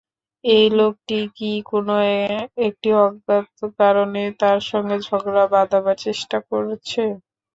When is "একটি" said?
2.65-2.89